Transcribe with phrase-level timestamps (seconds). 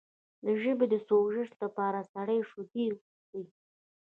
[0.43, 3.43] د ژبې د سوزش لپاره سړې شیدې وڅښئ